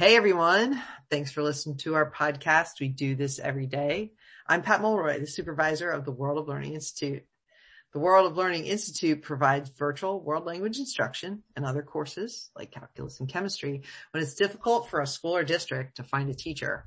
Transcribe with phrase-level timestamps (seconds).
[0.00, 0.82] Hey everyone.
[1.10, 2.80] Thanks for listening to our podcast.
[2.80, 4.12] We do this every day.
[4.46, 7.26] I'm Pat Mulroy, the supervisor of the World of Learning Institute.
[7.92, 13.20] The World of Learning Institute provides virtual world language instruction and other courses like calculus
[13.20, 13.82] and chemistry
[14.12, 16.86] when it's difficult for a school or district to find a teacher.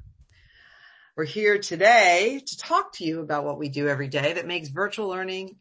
[1.16, 4.70] We're here today to talk to you about what we do every day that makes
[4.70, 5.58] virtual learning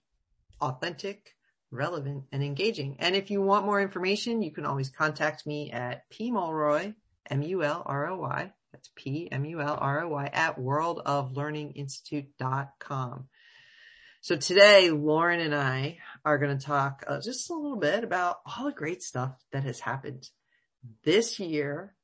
[0.58, 1.34] authentic,
[1.70, 2.96] relevant, and engaging.
[2.98, 6.94] And if you want more information, you can always contact me at pmulroy
[7.30, 8.52] M-U-L-R-O-Y.
[8.72, 13.28] That's P-M-U-L-R-O-Y at worldoflearninginstitute.com.
[14.20, 18.36] So today, Lauren and I are going to talk uh, just a little bit about
[18.46, 20.28] all the great stuff that has happened
[21.04, 21.96] this year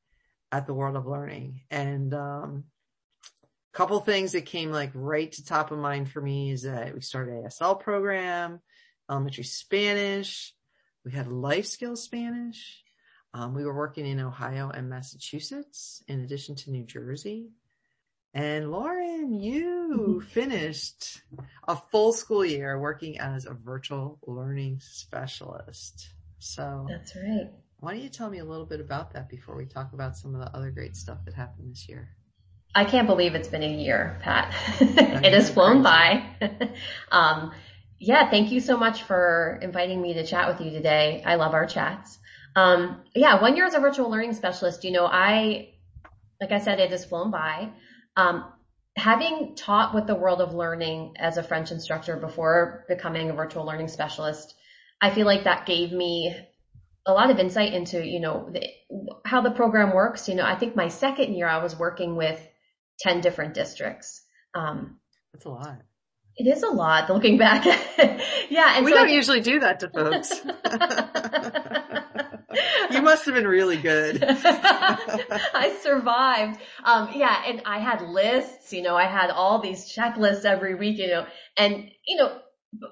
[0.51, 1.61] at the World of Learning.
[1.71, 2.65] And, um,
[3.73, 6.93] a couple things that came like right to top of mind for me is that
[6.95, 8.61] we started ASL program,
[9.11, 10.53] elementary Spanish.
[11.05, 12.83] We had life skills Spanish.
[13.35, 17.51] Um, we were working in Ohio and Massachusetts in addition to New Jersey.
[18.35, 21.23] And Lauren, you finished
[21.67, 26.11] a full school year working as a virtual learning specialist.
[26.39, 27.51] So that's right.
[27.81, 30.35] Why don't you tell me a little bit about that before we talk about some
[30.35, 32.11] of the other great stuff that happened this year?
[32.75, 34.55] I can't believe it's been a year, Pat.
[34.81, 36.25] it has flown by.
[37.11, 37.53] um,
[37.99, 41.23] yeah, thank you so much for inviting me to chat with you today.
[41.25, 42.19] I love our chats.
[42.59, 45.75] Um, yeah, one year as a virtual learning specialist, you know, I,
[46.41, 47.71] like I said, it has flown by.
[48.17, 48.53] Um,
[48.97, 53.65] having taught with the world of learning as a French instructor before becoming a virtual
[53.65, 54.55] learning specialist,
[55.01, 56.35] I feel like that gave me
[57.07, 58.67] a lot of insight into, you know, the,
[59.25, 60.29] how the program works.
[60.29, 62.45] You know, I think my second year I was working with
[63.01, 64.21] 10 different districts.
[64.55, 64.99] Um,
[65.33, 65.79] That's a lot.
[66.37, 67.65] It is a lot looking back.
[68.49, 68.77] yeah.
[68.77, 70.31] And we so don't usually do that to folks.
[72.91, 74.25] you must have been really good.
[74.27, 76.59] I survived.
[76.83, 80.99] Um, yeah, and I had lists, you know, I had all these checklists every week,
[80.99, 82.39] you know, and, you know,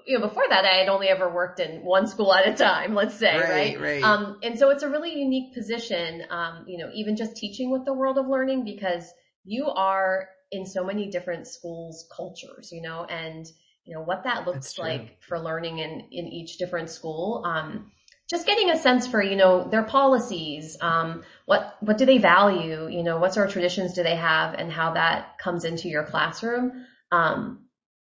[0.06, 2.94] you know, before that I had only ever worked in one school at a time,
[2.94, 3.78] let's say, right?
[3.78, 3.80] Right.
[3.80, 4.02] right.
[4.02, 7.84] Um, and so it's a really unique position, um, you know, even just teaching with
[7.84, 9.10] the world of learning because
[9.44, 13.46] you are in so many different schools cultures, you know, and,
[13.84, 17.42] you know, what that looks like for learning in, in each different school.
[17.44, 17.92] Um,
[18.28, 22.88] just getting a sense for, you know, their policies, um, what, what do they value,
[22.88, 26.04] you know, what sort of traditions do they have and how that comes into your
[26.04, 26.84] classroom.
[27.12, 27.66] Um,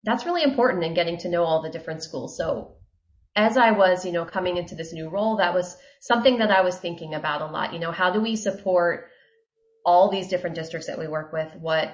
[0.05, 2.37] that's really important in getting to know all the different schools.
[2.37, 2.75] So
[3.34, 6.61] as I was, you know, coming into this new role, that was something that I
[6.61, 7.73] was thinking about a lot.
[7.73, 9.06] You know, how do we support
[9.87, 11.91] all these different districts that we work with, what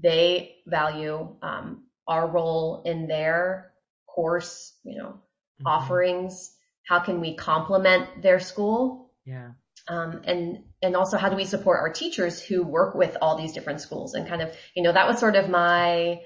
[0.00, 3.72] they value, um, our role in their
[4.06, 5.66] course, you know, mm-hmm.
[5.66, 6.52] offerings,
[6.90, 9.12] how can we complement their school?
[9.24, 9.50] Yeah.
[9.86, 13.52] Um, and and also how do we support our teachers who work with all these
[13.52, 16.20] different schools and kind of you know that was sort of my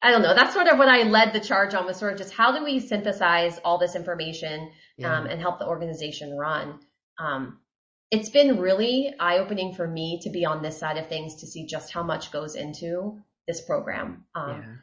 [0.00, 2.18] I don't know that's sort of what I led the charge on was sort of
[2.18, 5.12] just how do we synthesize all this information yeah.
[5.12, 6.78] um, and help the organization run.
[7.18, 7.58] Um,
[8.12, 11.48] it's been really eye opening for me to be on this side of things to
[11.48, 13.18] see just how much goes into
[13.48, 14.24] this program.
[14.36, 14.74] Um, yeah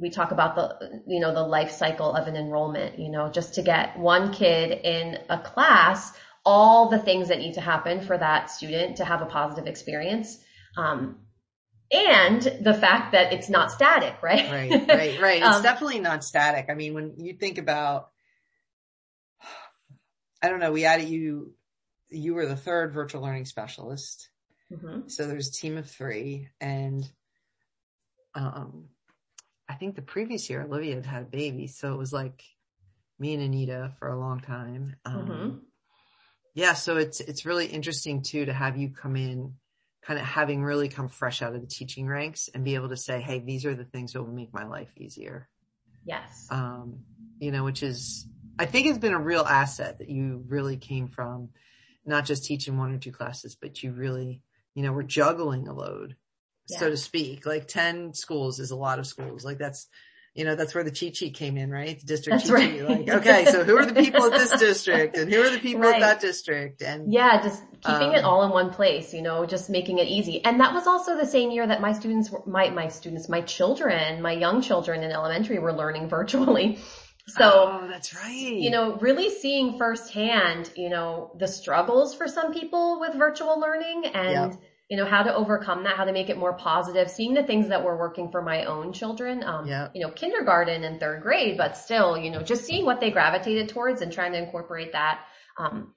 [0.00, 3.54] we talk about the, you know, the life cycle of an enrollment, you know, just
[3.54, 6.12] to get one kid in a class,
[6.44, 10.38] all the things that need to happen for that student to have a positive experience.
[10.76, 11.18] Um,
[11.92, 14.50] and the fact that it's not static, right?
[14.50, 15.42] Right, right, right.
[15.42, 16.66] It's um, definitely not static.
[16.70, 18.10] I mean, when you think about,
[20.42, 21.52] I don't know, we added you,
[22.08, 24.30] you were the third virtual learning specialist.
[24.72, 25.08] Mm-hmm.
[25.08, 27.04] So there's a team of three and,
[28.34, 28.84] um,
[29.70, 32.42] I think the previous year Olivia had had a baby, so it was like
[33.20, 34.96] me and Anita for a long time.
[35.04, 35.56] Um, mm-hmm.
[36.54, 39.54] yeah, so it's, it's really interesting too to have you come in
[40.02, 42.96] kind of having really come fresh out of the teaching ranks and be able to
[42.96, 45.48] say, Hey, these are the things that will make my life easier.
[46.04, 46.48] Yes.
[46.50, 47.04] Um,
[47.38, 48.26] you know, which is,
[48.58, 51.50] I think it's been a real asset that you really came from
[52.04, 54.42] not just teaching one or two classes, but you really,
[54.74, 56.16] you know, were juggling a load
[56.70, 56.78] yeah.
[56.78, 57.46] so to speak.
[57.46, 59.44] Like 10 schools is a lot of schools.
[59.44, 59.88] Like that's,
[60.34, 61.98] you know, that's where the cheat sheet came in, right?
[61.98, 62.82] The district that's right.
[62.88, 65.82] Like, okay, so who are the people at this district and who are the people
[65.82, 65.96] right.
[65.96, 66.82] at that district?
[66.82, 70.06] And yeah, just keeping um, it all in one place, you know, just making it
[70.06, 70.44] easy.
[70.44, 74.22] And that was also the same year that my students, my, my students, my children,
[74.22, 76.78] my young children in elementary were learning virtually.
[77.26, 78.56] So oh, that's right.
[78.56, 84.06] You know, really seeing firsthand, you know, the struggles for some people with virtual learning
[84.06, 87.32] and yep you know, how to overcome that, how to make it more positive, seeing
[87.32, 89.88] the things that were working for my own children, um, yeah.
[89.94, 93.68] you know, kindergarten and third grade, but still, you know, just seeing what they gravitated
[93.68, 95.20] towards and trying to incorporate that.
[95.56, 95.94] Um,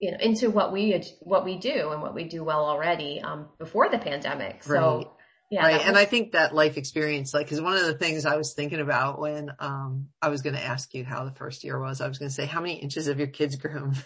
[0.00, 3.50] you know, into what we, what we do and what we do well already, um,
[3.58, 4.64] before the pandemic.
[4.64, 5.06] So, right.
[5.50, 5.62] Yeah.
[5.62, 5.78] Right.
[5.78, 8.54] Was- and I think that life experience, like, cause one of the things I was
[8.54, 12.00] thinking about when, um, I was going to ask you how the first year was,
[12.00, 13.96] I was going to say, how many inches have your kids grown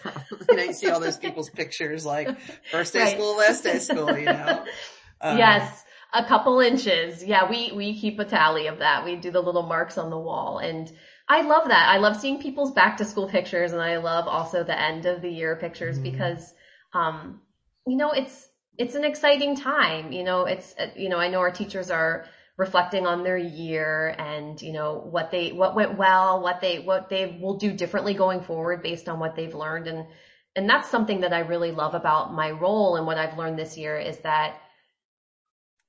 [0.49, 2.35] you know, you see all those people's pictures, like
[2.71, 3.15] first day right.
[3.15, 4.65] school, last day school, you know?
[5.21, 5.85] Um, yes.
[6.13, 7.23] A couple inches.
[7.23, 7.49] Yeah.
[7.49, 9.05] We, we keep a tally of that.
[9.05, 10.91] We do the little marks on the wall and,
[11.27, 11.89] I love that.
[11.89, 15.21] I love seeing people's back to school pictures and I love also the end of
[15.21, 16.11] the year pictures mm-hmm.
[16.11, 16.53] because,
[16.93, 17.41] um,
[17.87, 18.47] you know, it's,
[18.77, 20.11] it's an exciting time.
[20.11, 22.25] You know, it's, you know, I know our teachers are
[22.57, 27.09] reflecting on their year and, you know, what they, what went well, what they, what
[27.09, 29.87] they will do differently going forward based on what they've learned.
[29.87, 30.07] And,
[30.55, 33.77] and that's something that I really love about my role and what I've learned this
[33.77, 34.57] year is that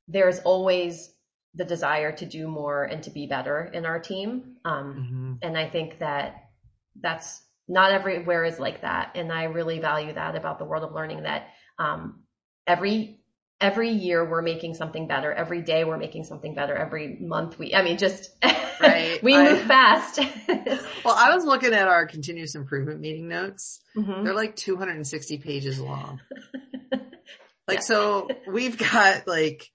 [0.09, 1.13] there's always
[1.55, 4.57] the desire to do more and to be better in our team.
[4.65, 5.33] Um, mm-hmm.
[5.43, 6.49] and I think that
[7.01, 9.13] that's not everywhere is like that.
[9.15, 11.49] And I really value that about the world of learning that,
[11.79, 12.23] um,
[12.67, 13.21] every
[13.61, 15.33] every year we're making something better.
[15.33, 16.75] Every day we're making something better.
[16.75, 18.31] Every month we, I mean, just
[18.81, 19.19] right.
[19.23, 20.19] we move I, fast.
[21.05, 23.81] well, I was looking at our continuous improvement meeting notes.
[23.97, 24.25] Mm-hmm.
[24.25, 26.21] They're like 260 pages long.
[27.67, 27.81] like, yeah.
[27.81, 29.71] so we've got like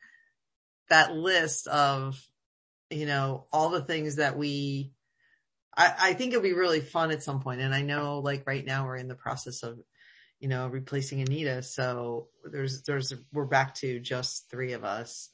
[0.89, 2.21] that list of,
[2.89, 4.91] you know, all the things that we,
[5.75, 7.61] I, I think it'll be really fun at some point.
[7.61, 9.79] And I know like right now we're in the process of
[10.41, 11.61] you know, replacing Anita.
[11.61, 15.29] So there's, there's, we're back to just three of us,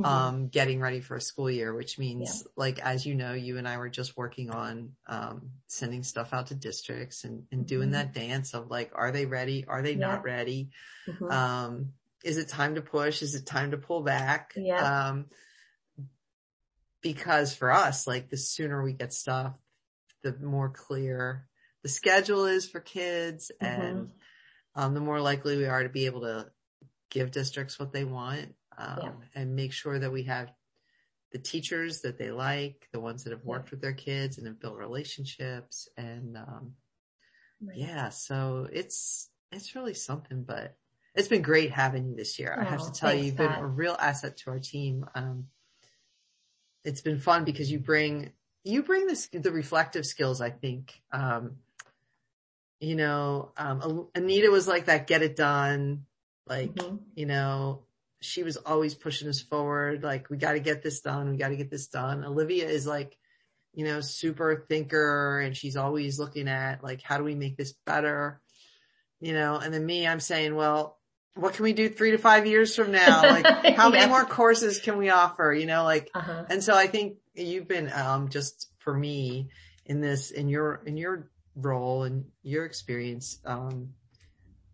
[0.00, 0.10] mm-hmm.
[0.10, 2.50] um, getting ready for a school year, which means yeah.
[2.56, 6.46] like, as you know, you and I were just working on, um, sending stuff out
[6.46, 7.98] to districts and, and doing mm-hmm.
[7.98, 9.66] that dance of like, are they ready?
[9.68, 10.06] Are they yeah.
[10.06, 10.70] not ready?
[11.06, 11.30] Mm-hmm.
[11.30, 11.92] Um,
[12.24, 13.20] is it time to push?
[13.20, 14.54] Is it time to pull back?
[14.56, 15.08] Yeah.
[15.08, 15.26] Um,
[17.02, 19.52] because for us, like the sooner we get stuff,
[20.22, 21.46] the more clear
[21.82, 23.80] the schedule is for kids mm-hmm.
[23.80, 24.10] and
[24.76, 26.46] um, the more likely we are to be able to
[27.10, 29.12] give districts what they want um, yeah.
[29.34, 30.52] and make sure that we have
[31.32, 34.60] the teachers that they like, the ones that have worked with their kids and have
[34.60, 35.88] built relationships.
[35.96, 36.72] And um,
[37.60, 37.76] right.
[37.76, 40.44] yeah, so it's it's really something.
[40.44, 40.76] But
[41.14, 42.54] it's been great having you this year.
[42.56, 45.06] Oh, I have to oh, tell you, you've been a real asset to our team.
[45.14, 45.46] Um,
[46.84, 48.32] it's been fun because you bring
[48.62, 50.40] you bring this the reflective skills.
[50.40, 51.56] I think um,
[52.80, 56.04] you know, um, Anita was like that, get it done.
[56.46, 56.96] Like, mm-hmm.
[57.14, 57.84] you know,
[58.20, 60.02] she was always pushing us forward.
[60.02, 61.30] Like, we got to get this done.
[61.30, 62.24] We got to get this done.
[62.24, 63.16] Olivia is like,
[63.72, 67.74] you know, super thinker and she's always looking at like, how do we make this
[67.84, 68.40] better?
[69.20, 70.98] You know, and then me, I'm saying, well,
[71.34, 73.22] what can we do three to five years from now?
[73.22, 73.46] Like,
[73.76, 75.52] how many more courses can we offer?
[75.52, 76.44] You know, like, uh-huh.
[76.48, 79.50] and so I think you've been, um, just for me
[79.84, 83.94] in this, in your, in your role and your experience, um,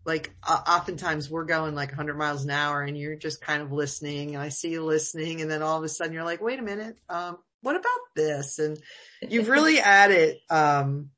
[0.05, 3.71] like uh, oftentimes we're going like 100 miles an hour and you're just kind of
[3.71, 6.59] listening and I see you listening and then all of a sudden you're like, wait
[6.59, 8.59] a minute, um, what about this?
[8.59, 8.77] And
[9.21, 11.09] you've really added, um,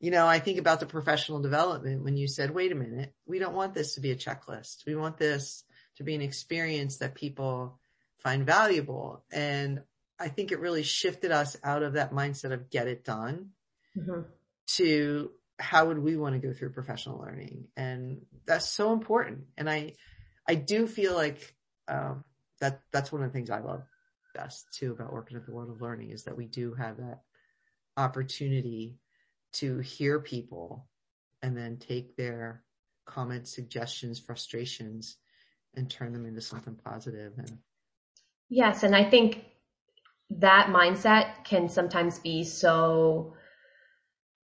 [0.00, 3.38] you know, I think about the professional development when you said, wait a minute, we
[3.38, 4.84] don't want this to be a checklist.
[4.86, 5.64] We want this
[5.96, 7.78] to be an experience that people
[8.18, 9.24] find valuable.
[9.32, 9.82] And
[10.18, 13.50] I think it really shifted us out of that mindset of get it done
[13.96, 14.22] mm-hmm
[14.66, 17.68] to how would we want to go through professional learning?
[17.76, 19.44] And that's so important.
[19.56, 19.94] And I,
[20.48, 21.54] I do feel like,
[21.88, 22.24] um,
[22.60, 23.82] that, that's one of the things I love
[24.34, 27.20] best too about working at the world of learning is that we do have that
[27.96, 28.98] opportunity
[29.52, 30.88] to hear people
[31.42, 32.64] and then take their
[33.06, 35.18] comments, suggestions, frustrations
[35.76, 37.58] and turn them into something positive and
[38.48, 39.44] yes and i think
[40.30, 43.34] that mindset can sometimes be so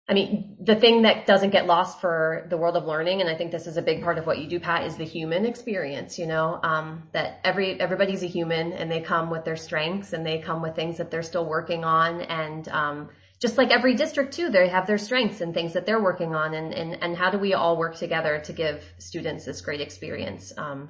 [0.09, 3.35] I mean, the thing that doesn't get lost for the world of learning, and I
[3.35, 6.17] think this is a big part of what you do, Pat, is the human experience,
[6.17, 10.25] you know, um, that every, everybody's a human and they come with their strengths and
[10.25, 12.21] they come with things that they're still working on.
[12.21, 16.01] And, um, just like every district too, they have their strengths and things that they're
[16.01, 19.61] working on and, and, and how do we all work together to give students this
[19.61, 20.51] great experience?
[20.57, 20.89] Um,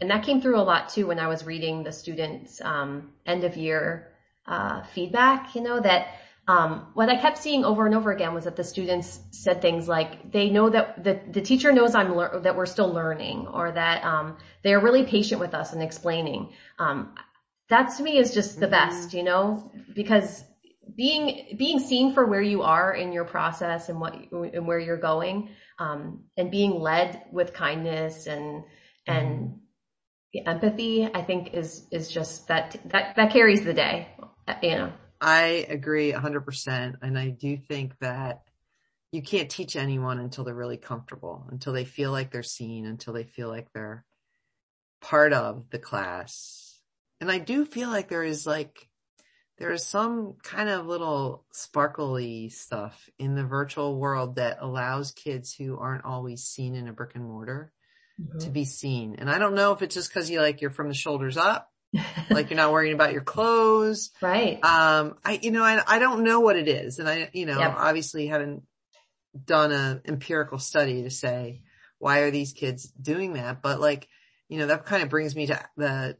[0.00, 3.44] and that came through a lot too when I was reading the students, um, end
[3.44, 4.08] of year,
[4.46, 6.08] uh, feedback, you know, that,
[6.46, 9.88] um, what I kept seeing over and over again was that the students said things
[9.88, 13.72] like they know that the, the teacher knows I'm lear- that we're still learning, or
[13.72, 16.52] that um, they are really patient with us and explaining.
[16.78, 17.14] Um,
[17.70, 18.72] that to me is just the mm-hmm.
[18.72, 20.44] best, you know, because
[20.94, 24.98] being being seen for where you are in your process and what and where you're
[24.98, 25.48] going,
[25.78, 28.64] um, and being led with kindness and
[29.06, 29.60] and
[30.36, 30.46] mm-hmm.
[30.46, 34.08] empathy, I think is is just that that that carries the day,
[34.62, 34.92] you know.
[35.24, 36.96] I agree 100%.
[37.00, 38.42] And I do think that,
[39.10, 43.12] you can't teach anyone until they're really comfortable, until they feel like they're seen, until
[43.12, 44.04] they feel like they're
[45.00, 46.80] part of the class.
[47.20, 48.88] And I do feel like there is like,
[49.58, 55.54] there is some kind of little sparkly stuff in the virtual world that allows kids
[55.54, 57.72] who aren't always seen in a brick and mortar
[58.20, 58.38] mm-hmm.
[58.40, 59.14] to be seen.
[59.20, 61.70] And I don't know if it's just cause you like, you're from the shoulders up,
[62.30, 64.10] like you're not worrying about your clothes.
[64.20, 64.64] Right.
[64.64, 66.98] Um, I, you know, I, I don't know what it is.
[66.98, 67.74] And I, you know, yep.
[67.76, 68.62] obviously haven't
[69.44, 71.62] done an empirical study to say,
[71.98, 73.60] why are these kids doing that?
[73.60, 74.08] But like,
[74.48, 76.16] you know, that kind of brings me to the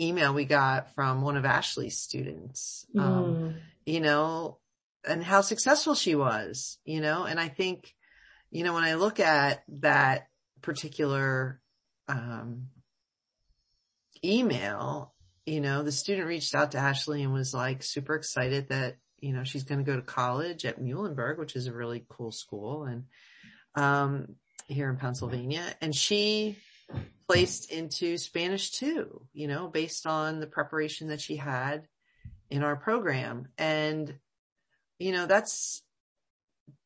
[0.00, 3.04] email we got from one of Ashley's students, um,
[3.34, 3.56] mm.
[3.86, 4.58] you know,
[5.06, 7.94] and how successful she was, you know, and I think,
[8.50, 10.28] you know, when I look at that
[10.62, 11.60] particular,
[12.08, 12.68] um,
[14.24, 15.13] email,
[15.46, 19.32] you know, the student reached out to Ashley and was like super excited that, you
[19.32, 22.84] know, she's going to go to college at Muhlenberg, which is a really cool school
[22.84, 23.04] and,
[23.74, 24.36] um,
[24.66, 25.64] here in Pennsylvania.
[25.80, 26.56] And she
[27.28, 31.88] placed into Spanish too, you know, based on the preparation that she had
[32.50, 33.48] in our program.
[33.58, 34.14] And,
[34.98, 35.82] you know, that's,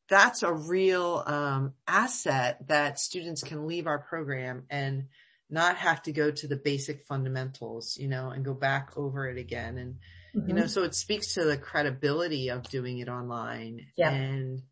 [0.09, 5.05] that's a real, um, asset that students can leave our program and
[5.51, 9.39] not have to go to the basic fundamentals, you know, and go back over it
[9.39, 9.79] again.
[9.79, 9.95] And,
[10.37, 10.49] mm-hmm.
[10.49, 10.69] you know, mm-hmm.
[10.69, 14.11] so it speaks to the credibility of doing it online yeah.
[14.11, 14.63] and,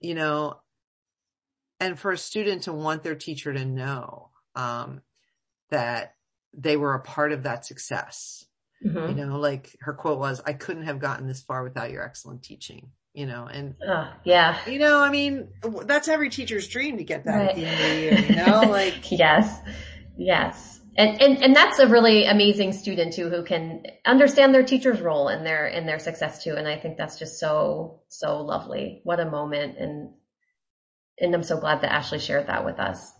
[0.00, 0.60] you know,
[1.78, 5.02] and for a student to want their teacher to know, um,
[5.70, 6.14] that
[6.56, 8.44] they were a part of that success.
[8.84, 9.18] Mm-hmm.
[9.18, 12.42] You know, like her quote was, I couldn't have gotten this far without your excellent
[12.42, 15.48] teaching, you know, and uh, yeah, you know, I mean,
[15.84, 17.48] that's every teacher's dream to get that right.
[17.50, 19.60] at the end of the year, you know, like yes,
[20.16, 20.80] yes.
[20.96, 25.28] And, and, and that's a really amazing student too, who can understand their teacher's role
[25.28, 26.54] in their, in their success too.
[26.54, 29.02] And I think that's just so, so lovely.
[29.04, 29.76] What a moment.
[29.78, 30.14] And,
[31.20, 33.12] and I'm so glad that Ashley shared that with us.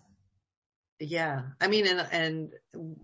[0.99, 1.43] Yeah.
[1.61, 2.97] I mean, and, and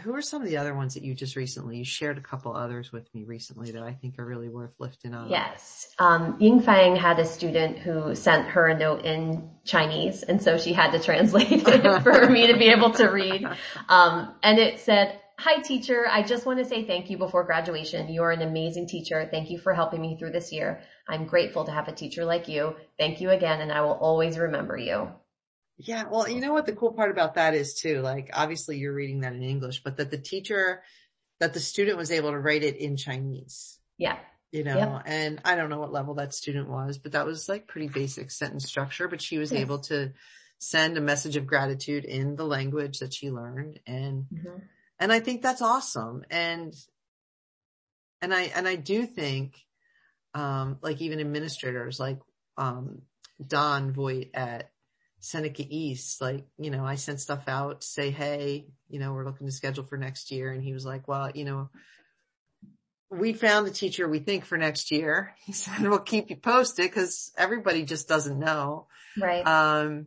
[0.00, 2.54] who are some of the other ones that you just recently, you shared a couple
[2.54, 5.28] others with me recently that I think are really worth lifting up.
[5.30, 5.94] Yes.
[5.98, 10.58] Um, Ying Fang had a student who sent her a note in Chinese and so
[10.58, 13.46] she had to translate it for me to be able to read.
[13.88, 18.08] Um, and it said, Hi teacher, I just want to say thank you before graduation.
[18.08, 19.28] You are an amazing teacher.
[19.30, 20.80] Thank you for helping me through this year.
[21.08, 22.74] I'm grateful to have a teacher like you.
[22.98, 25.10] Thank you again and I will always remember you.
[25.78, 26.04] Yeah.
[26.10, 29.20] Well, you know what the cool part about that is too, like obviously you're reading
[29.20, 30.82] that in English, but that the teacher,
[31.38, 33.78] that the student was able to write it in Chinese.
[33.96, 34.18] Yeah.
[34.50, 35.02] You know, yep.
[35.06, 38.30] and I don't know what level that student was, but that was like pretty basic
[38.30, 39.60] sentence structure, but she was yes.
[39.60, 40.12] able to
[40.58, 43.78] send a message of gratitude in the language that she learned.
[43.86, 44.58] And, mm-hmm.
[44.98, 46.24] and I think that's awesome.
[46.30, 46.74] And,
[48.20, 49.54] and I, and I do think,
[50.34, 52.18] um, like even administrators like,
[52.56, 53.02] um,
[53.46, 54.70] Don Voigt at
[55.20, 59.46] Seneca East, like, you know, I sent stuff out, say, hey, you know, we're looking
[59.46, 60.52] to schedule for next year.
[60.52, 61.70] And he was like, well, you know,
[63.10, 65.34] we found a teacher we think for next year.
[65.44, 68.86] He said, we'll keep you posted because everybody just doesn't know.
[69.18, 69.46] Right.
[69.46, 70.06] Um,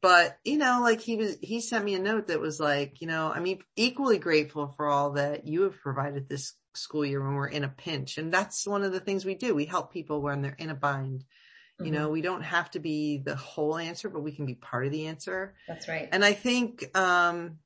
[0.00, 3.06] but you know, like he was, he sent me a note that was like, you
[3.06, 7.34] know, I mean, equally grateful for all that you have provided this school year when
[7.34, 8.18] we're in a pinch.
[8.18, 9.54] And that's one of the things we do.
[9.54, 11.24] We help people when they're in a bind
[11.84, 12.12] you know, mm-hmm.
[12.12, 15.06] we don't have to be the whole answer, but we can be part of the
[15.06, 15.54] answer.
[15.68, 16.08] That's right.
[16.10, 17.58] And I think, um,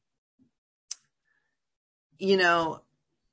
[2.18, 2.82] you know,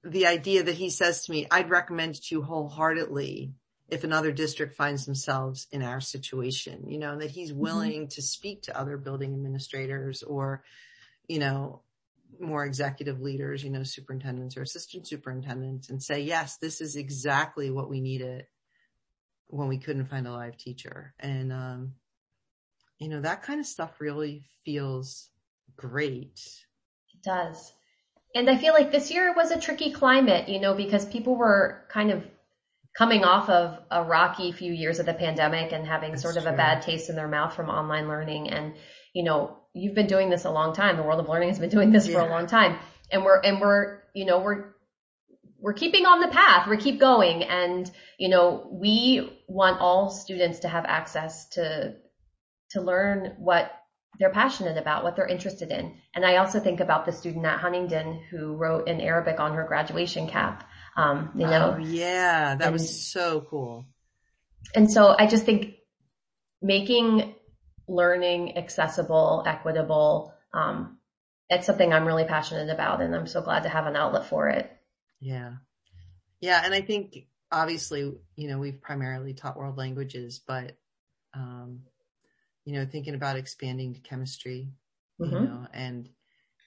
[0.03, 3.53] the idea that he says to me, I'd recommend it to you wholeheartedly
[3.89, 7.61] if another district finds themselves in our situation, you know, that he's mm-hmm.
[7.61, 8.07] willing mm-hmm.
[8.07, 10.63] to speak to other building administrators or,
[11.27, 11.81] you know,
[12.39, 17.69] more executive leaders, you know, superintendents or assistant superintendents and say, yes, this is exactly
[17.69, 18.47] what we needed
[19.53, 21.13] when we couldn't find a live teacher.
[21.19, 21.93] And, um,
[22.97, 25.29] you know, that kind of stuff really feels
[25.75, 26.41] great.
[27.13, 27.71] It does.
[28.33, 31.85] And I feel like this year was a tricky climate, you know, because people were
[31.89, 32.23] kind of
[32.97, 36.43] coming off of a rocky few years of the pandemic and having That's sort of
[36.43, 36.53] true.
[36.53, 38.49] a bad taste in their mouth from online learning.
[38.49, 38.73] And,
[39.13, 40.97] you know, you've been doing this a long time.
[40.97, 42.15] The world of learning has been doing this yeah.
[42.15, 42.79] for a long time.
[43.11, 44.73] And we're, and we're, you know, we're
[45.63, 46.67] we're keeping on the path.
[46.67, 47.43] We keep going.
[47.43, 47.89] And,
[48.19, 51.95] you know, we want all students to have access to,
[52.71, 53.71] to learn what
[54.19, 55.95] they're passionate about, what they're interested in.
[56.13, 59.63] And I also think about the student at Huntingdon who wrote in Arabic on her
[59.63, 60.69] graduation cap.
[60.97, 63.85] Um, you know, oh, yeah, that and, was so cool.
[64.75, 65.75] And so I just think
[66.61, 67.35] making
[67.87, 70.97] learning accessible, equitable, um,
[71.49, 74.49] it's something I'm really passionate about and I'm so glad to have an outlet for
[74.49, 74.69] it.
[75.23, 75.53] Yeah.
[76.41, 76.61] Yeah.
[76.63, 80.75] And I think obviously, you know, we've primarily taught world languages, but
[81.33, 81.83] um,
[82.65, 84.69] you know, thinking about expanding to chemistry,
[85.19, 85.33] mm-hmm.
[85.33, 86.09] you know, and,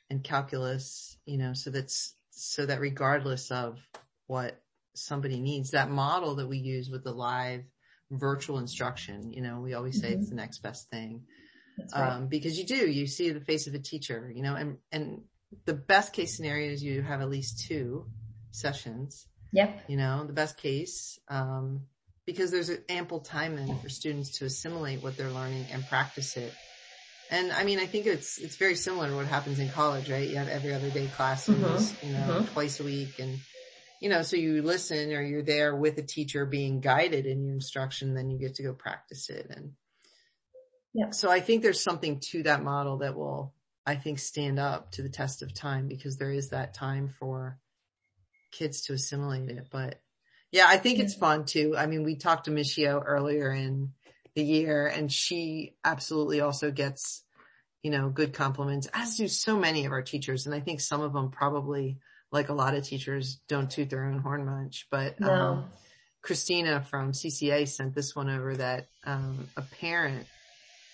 [0.09, 3.79] and calculus, you know, so that's, so that regardless of
[4.27, 4.61] what
[4.95, 7.65] somebody needs, that model that we use with the live
[8.11, 10.21] virtual instruction, you know, we always say mm-hmm.
[10.21, 11.25] it's the next best thing.
[11.95, 12.09] Right.
[12.09, 15.23] Um, because you do, you see the face of a teacher, you know, and, and
[15.65, 18.07] the best case scenario is you have at least two
[18.57, 19.27] sessions.
[19.53, 19.85] Yep.
[19.89, 21.83] You know, the best case, um,
[22.27, 26.53] because there's ample time then for students to assimilate what they're learning and practice it.
[27.31, 30.29] And I mean, I think it's, it's very similar to what happens in college, right?
[30.29, 32.07] You have every other day classes, mm-hmm.
[32.07, 32.53] you know, mm-hmm.
[32.53, 33.39] twice a week and,
[34.01, 37.55] you know, so you listen or you're there with a teacher being guided in your
[37.55, 39.47] instruction, then you get to go practice it.
[39.51, 39.73] And
[40.93, 44.93] yeah, so I think there's something to that model that will, I think, stand up
[44.93, 47.59] to the test of time because there is that time for
[48.57, 49.69] kids to assimilate it.
[49.71, 50.01] But
[50.53, 51.75] yeah, I think it's fun too.
[51.77, 53.93] I mean, we talked to Michio earlier in
[54.35, 57.23] the year and she absolutely also gets,
[57.83, 60.47] you know, good compliments as do so many of our teachers.
[60.47, 61.99] And I think some of them probably
[62.33, 65.31] like a lot of teachers don't toot their own horn much, but, no.
[65.31, 65.65] um,
[66.23, 70.27] Christina from CCA sent this one over that, um, a parent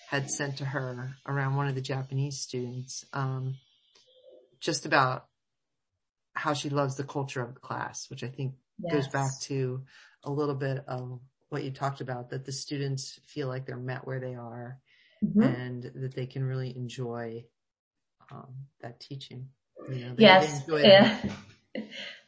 [0.07, 3.55] had sent to her around one of the Japanese students, um,
[4.59, 5.25] just about
[6.33, 8.93] how she loves the culture of the class, which I think yes.
[8.93, 9.83] goes back to
[10.23, 14.07] a little bit of what you talked about, that the students feel like they're met
[14.07, 14.79] where they are
[15.23, 15.41] mm-hmm.
[15.41, 17.45] and that they can really enjoy
[18.31, 19.49] um, that teaching.
[19.89, 20.63] You know, yes.
[20.67, 21.17] Yeah.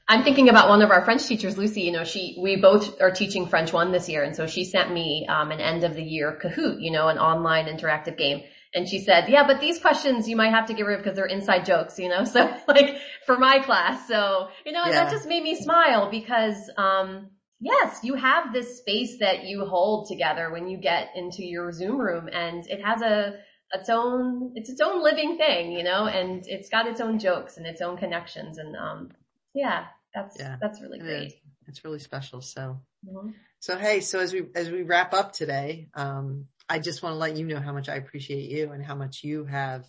[0.07, 3.09] I'm thinking about one of our French teachers, Lucy, you know, she, we both are
[3.09, 4.24] teaching French one this year.
[4.24, 7.17] And so she sent me, um, an end of the year Kahoot, you know, an
[7.17, 8.43] online interactive game.
[8.75, 11.15] And she said, yeah, but these questions you might have to get rid of because
[11.15, 14.07] they're inside jokes, you know, so like for my class.
[14.07, 14.91] So, you know, yeah.
[14.91, 20.07] that just made me smile because, um, yes, you have this space that you hold
[20.07, 23.39] together when you get into your Zoom room and it has a,
[23.71, 27.57] its own, it's its own living thing, you know, and it's got its own jokes
[27.57, 28.59] and its own connections.
[28.59, 29.09] And, um,
[29.55, 29.85] yeah,
[30.15, 31.34] that's, yeah, that's really great.
[31.67, 32.41] It's really special.
[32.41, 33.30] So, mm-hmm.
[33.60, 37.17] so hey, so as we, as we wrap up today, um, I just want to
[37.17, 39.86] let you know how much I appreciate you and how much you have,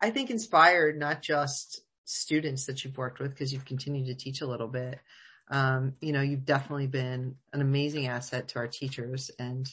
[0.00, 4.40] I think inspired not just students that you've worked with because you've continued to teach
[4.40, 5.00] a little bit.
[5.48, 9.66] Um, you know, you've definitely been an amazing asset to our teachers and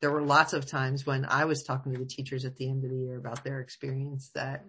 [0.00, 2.84] there were lots of times when I was talking to the teachers at the end
[2.84, 4.64] of the year about their experience that,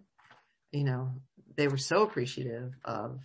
[0.72, 1.14] you know,
[1.56, 3.20] they were so appreciative of,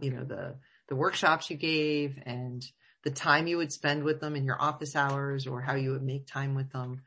[0.00, 0.54] you know, the,
[0.88, 2.64] the workshops you gave and
[3.04, 6.02] the time you would spend with them in your office hours or how you would
[6.02, 7.02] make time with them.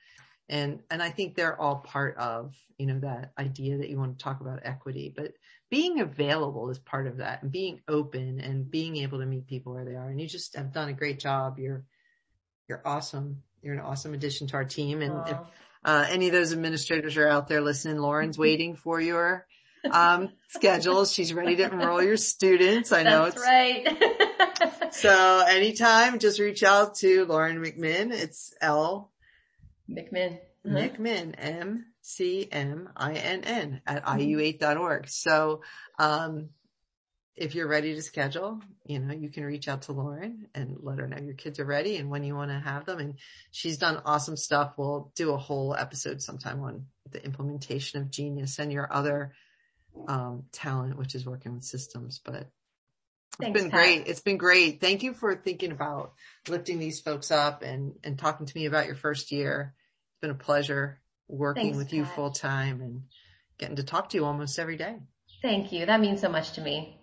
[0.50, 4.18] And, and I think they're all part of, you know, that idea that you want
[4.18, 5.34] to talk about equity, but
[5.70, 9.74] being available is part of that and being open and being able to meet people
[9.74, 10.10] where they are.
[10.10, 11.60] And you just have done a great job.
[11.60, 11.86] You're,
[12.68, 15.02] you're awesome you're an awesome addition to our team.
[15.02, 15.38] And if
[15.84, 19.46] uh, any of those administrators are out there listening, Lauren's waiting for your
[19.90, 21.14] um, schedules.
[21.14, 22.92] She's ready to enroll your students.
[22.92, 24.94] I know That's it's right.
[24.94, 28.12] so anytime, just reach out to Lauren McMinn.
[28.12, 29.12] It's L
[29.90, 30.40] McMinn.
[30.64, 30.76] Uh-huh.
[30.76, 34.20] McMinn, M C M I N N at mm-hmm.
[34.20, 35.10] iu8.org.
[35.10, 35.62] So,
[35.98, 36.50] um,
[37.36, 41.00] if you're ready to schedule, you know, you can reach out to Lauren and let
[41.00, 43.00] her know your kids are ready and when you want to have them.
[43.00, 43.16] And
[43.52, 44.74] she's done awesome stuff.
[44.78, 49.34] We'll do a whole episode sometime on the implementation of genius and your other,
[50.08, 52.50] um, talent, which is working with systems, but
[53.40, 53.80] Thanks, it's been Pat.
[53.80, 54.08] great.
[54.08, 54.82] It's been great.
[54.82, 56.14] Thank you for thinking about
[56.48, 59.74] lifting these folks up and, and talking to me about your first year.
[60.10, 61.98] It's been a pleasure working Thanks, with Pat.
[61.98, 63.04] you full time and
[63.58, 64.98] getting to talk to you almost every day.
[65.42, 65.86] Thank you.
[65.86, 66.98] That means so much to me.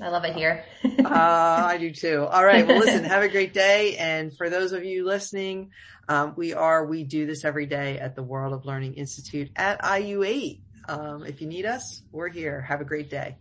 [0.00, 0.64] I love it here.
[0.84, 2.26] uh, I do too.
[2.28, 2.66] All right.
[2.66, 3.96] Well, listen, have a great day.
[3.96, 5.70] And for those of you listening,
[6.08, 9.80] um, we are, we do this every day at the World of Learning Institute at
[9.82, 10.62] IU8.
[10.90, 12.60] Um, if you need us, we're here.
[12.62, 13.36] Have a great day.